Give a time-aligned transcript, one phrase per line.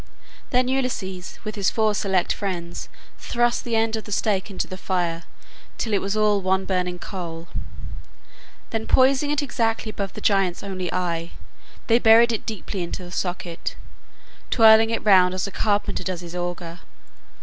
[0.49, 4.75] Then Ulysses with his four select friends thrust the end of the stake into the
[4.75, 5.25] fire
[5.77, 7.47] till it was all one burning coal,
[8.71, 11.33] then poising it exactly above the giant's only eye,
[11.85, 13.75] they buried it deeply into the socket,
[14.49, 16.79] twirling it round as a carpenter does his auger.